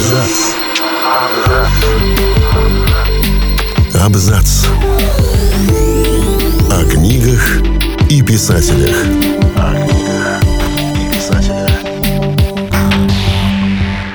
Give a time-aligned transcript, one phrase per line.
[0.00, 0.54] Абзац.
[4.02, 4.66] Абзац.
[6.70, 7.60] О книгах
[8.08, 8.96] и писателях.
[9.56, 10.42] О книгах
[10.94, 11.70] и писателях.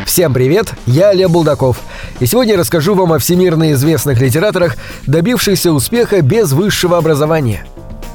[0.07, 1.77] Всем привет, я Олег Булдаков.
[2.19, 7.63] И сегодня я расскажу вам о всемирно известных литераторах, добившихся успеха без высшего образования.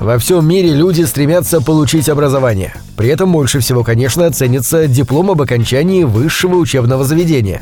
[0.00, 2.74] Во всем мире люди стремятся получить образование.
[2.96, 7.60] При этом больше всего, конечно, ценится диплом об окончании высшего учебного заведения.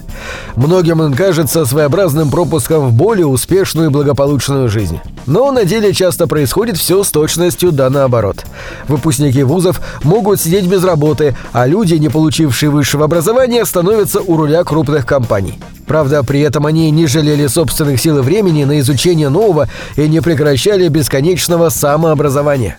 [0.55, 5.01] Многим он кажется своеобразным пропуском в более успешную и благополучную жизнь.
[5.27, 8.45] Но на деле часто происходит все с точностью да наоборот.
[8.87, 14.63] Выпускники вузов могут сидеть без работы, а люди, не получившие высшего образования, становятся у руля
[14.63, 15.59] крупных компаний.
[15.89, 20.21] Правда, при этом они не жалели собственных сил и времени на изучение нового и не
[20.21, 22.77] прекращали бесконечного самообразования.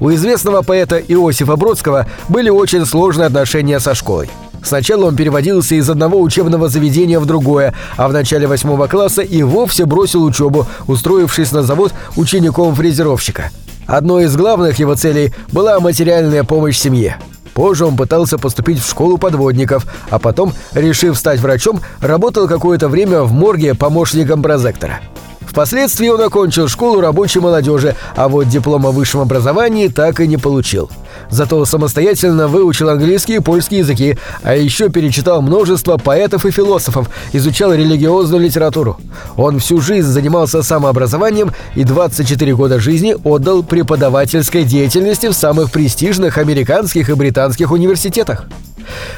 [0.00, 4.30] У известного поэта Иосифа Бродского были очень сложные отношения со школой.
[4.62, 9.42] Сначала он переводился из одного учебного заведения в другое, а в начале восьмого класса и
[9.42, 13.50] вовсе бросил учебу, устроившись на завод учеником фрезеровщика.
[13.86, 17.18] Одной из главных его целей была материальная помощь семье.
[17.60, 23.20] Позже он пытался поступить в школу подводников, а потом, решив стать врачом, работал какое-то время
[23.20, 25.00] в морге помощником прозектора.
[25.42, 30.38] Впоследствии он окончил школу рабочей молодежи, а вот диплом о высшем образовании так и не
[30.38, 30.88] получил.
[31.30, 37.72] Зато самостоятельно выучил английский и польский языки, а еще перечитал множество поэтов и философов, изучал
[37.72, 38.98] религиозную литературу.
[39.36, 46.38] Он всю жизнь занимался самообразованием и 24 года жизни отдал преподавательской деятельности в самых престижных
[46.38, 48.46] американских и британских университетах.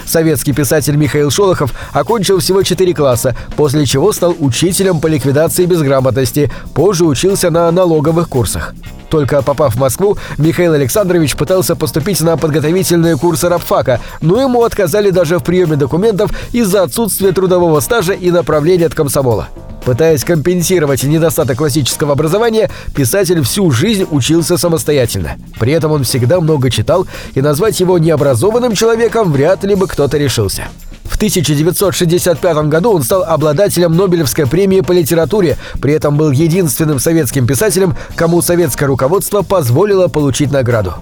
[0.06, 6.51] Советский писатель Михаил Шолохов окончил всего 4 класса, после чего стал учителем по ликвидации безграмотности,
[6.75, 8.75] позже учился на налоговых курсах.
[9.11, 15.11] Только попав в Москву, Михаил Александрович пытался поступить на подготовительные курсы рабфака, но ему отказали
[15.11, 19.48] даже в приеме документов из-за отсутствия трудового стажа и направления от комсомола.
[19.84, 25.37] Пытаясь компенсировать недостаток классического образования, писатель всю жизнь учился самостоятельно.
[25.59, 30.19] При этом он всегда много читал, и назвать его необразованным человеком вряд ли бы кто-то
[30.19, 30.69] решился.
[31.04, 37.47] В 1965 году он стал обладателем Нобелевской премии по литературе, при этом был единственным советским
[37.47, 40.94] писателем, кому советское руководство позволило получить награду.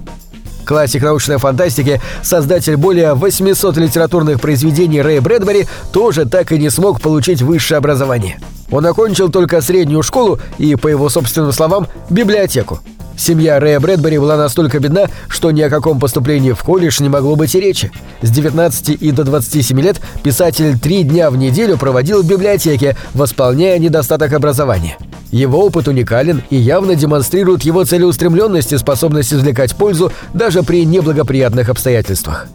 [0.71, 7.01] Классик научной фантастики, создатель более 800 литературных произведений Рэй Брэдбери, тоже так и не смог
[7.01, 8.39] получить высшее образование.
[8.71, 12.79] Он окончил только среднюю школу и, по его собственным словам, библиотеку.
[13.17, 17.35] Семья Рэя Брэдбери была настолько бедна, что ни о каком поступлении в колледж не могло
[17.35, 17.91] быть и речи.
[18.23, 23.77] С 19 и до 27 лет писатель три дня в неделю проводил в библиотеке, восполняя
[23.81, 24.99] недостаток образования.
[25.31, 31.69] Его опыт уникален и явно демонстрирует его целеустремленность и способность извлекать пользу даже при неблагоприятных
[31.69, 32.49] обстоятельствах.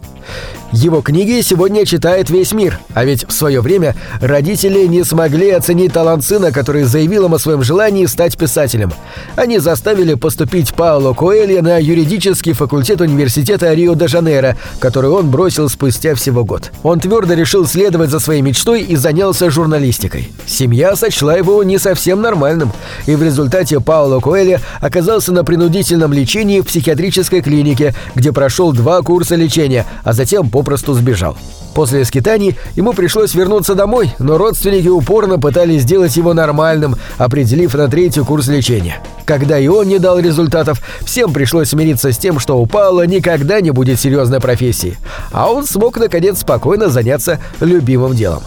[0.72, 5.92] Его книги сегодня читает весь мир, а ведь в свое время родители не смогли оценить
[5.92, 8.92] талант сына, который заявил им о своем желании стать писателем.
[9.36, 16.44] Они заставили поступить Пауло Коэлья на юридический факультет университета Рио-де-Жанейро, который он бросил спустя всего
[16.44, 16.72] год.
[16.82, 20.32] Он твердо решил следовать за своей мечтой и занялся журналистикой.
[20.46, 22.72] Семья сочла его не совсем нормальным,
[23.06, 29.00] и в результате Пауло Коэлья оказался на принудительном лечении в психиатрической клинике, где прошел два
[29.02, 31.36] курса лечения, а затем попросту сбежал.
[31.76, 37.86] После скитаний ему пришлось вернуться домой, но родственники упорно пытались сделать его нормальным, определив на
[37.86, 39.02] третий курс лечения.
[39.26, 43.60] Когда и он не дал результатов, всем пришлось смириться с тем, что у Паула никогда
[43.60, 44.96] не будет серьезной профессии,
[45.32, 48.42] а он смог наконец спокойно заняться любимым делом.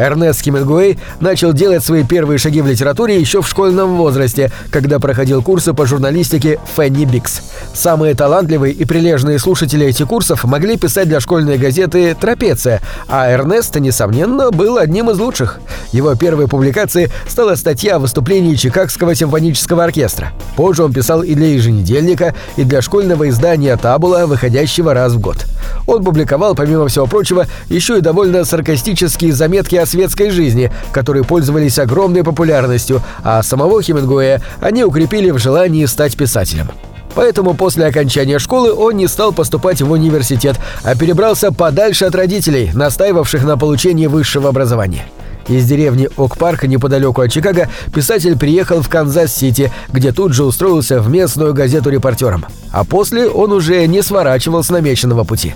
[0.00, 5.42] Эрнест Хемингуэй начал делать свои первые шаги в литературе еще в школьном возрасте, когда проходил
[5.42, 7.42] курсы по журналистике Фенни Бикс.
[7.74, 13.76] Самые талантливые и прилежные слушатели этих курсов могли писать для школьной газеты «Трапеция», а Эрнест,
[13.76, 15.60] несомненно, был одним из лучших.
[15.92, 20.32] Его первой публикацией стала статья о выступлении Чикагского симфонического оркестра.
[20.56, 25.46] Позже он писал и для еженедельника, и для школьного издания «Табула», выходящего раз в год.
[25.86, 31.78] Он публиковал, помимо всего прочего, еще и довольно саркастические заметки о светской жизни, которые пользовались
[31.78, 36.68] огромной популярностью, а самого Хемингуэя они укрепили в желании стать писателем.
[37.14, 42.70] Поэтому после окончания школы он не стал поступать в университет, а перебрался подальше от родителей,
[42.72, 45.06] настаивавших на получении высшего образования.
[45.48, 51.10] Из деревни Ок-Парк неподалеку от Чикаго писатель приехал в Канзас-Сити, где тут же устроился в
[51.10, 52.44] местную газету репортером.
[52.70, 55.54] А после он уже не сворачивал с намеченного пути.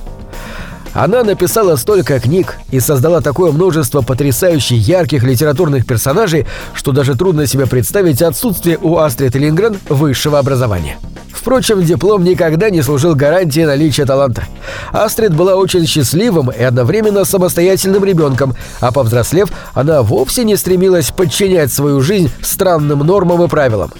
[0.94, 7.46] Она написала столько книг и создала такое множество потрясающе ярких литературных персонажей, что даже трудно
[7.46, 10.98] себе представить отсутствие у Астрид Лингрен высшего образования.
[11.32, 14.44] Впрочем, диплом никогда не служил гарантией наличия таланта.
[14.92, 21.72] Астрид была очень счастливым и одновременно самостоятельным ребенком, а повзрослев, она вовсе не стремилась подчинять
[21.72, 23.90] свою жизнь странным нормам и правилам.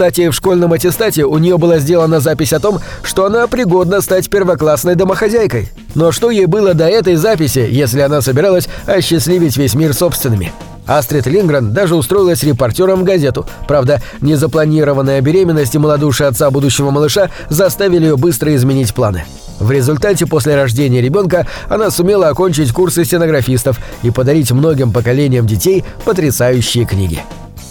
[0.00, 4.30] Кстати, в школьном аттестате у нее была сделана запись о том, что она пригодна стать
[4.30, 5.68] первоклассной домохозяйкой.
[5.94, 10.54] Но что ей было до этой записи, если она собиралась осчастливить весь мир собственными?
[10.86, 13.46] Астрид Лингрен даже устроилась репортером в газету.
[13.68, 19.24] Правда, незапланированная беременность и малодушие отца будущего малыша заставили ее быстро изменить планы.
[19.58, 25.84] В результате после рождения ребенка она сумела окончить курсы стенографистов и подарить многим поколениям детей
[26.06, 27.22] потрясающие книги.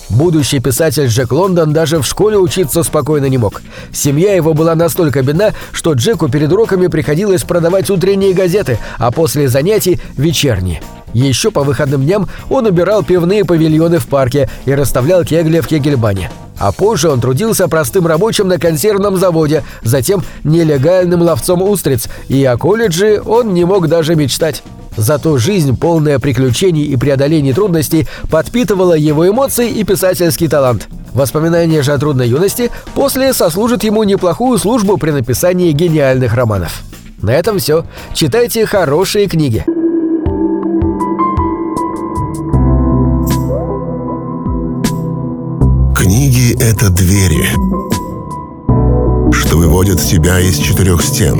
[0.09, 3.61] Будущий писатель Джек Лондон даже в школе учиться спокойно не мог.
[3.93, 9.47] Семья его была настолько бедна, что Джеку перед уроками приходилось продавать утренние газеты, а после
[9.47, 10.81] занятий– вечерние.
[11.13, 16.31] Еще по выходным дням он убирал пивные павильоны в парке и расставлял кегли в кегельбане.
[16.57, 22.57] А позже он трудился простым рабочим на консервном заводе, затем нелегальным ловцом устриц, и о
[22.57, 24.63] колледже он не мог даже мечтать.
[24.99, 30.89] Зато жизнь, полная приключений и преодолений трудностей, подпитывала его эмоции и писательский талант.
[31.13, 36.83] Воспоминания же о трудной юности после сослужат ему неплохую службу при написании гениальных романов.
[37.21, 37.85] На этом все.
[38.13, 39.63] Читайте хорошие книги.
[45.95, 47.47] Книги— это двери,
[49.31, 51.39] что выводят тебя из четырех стен.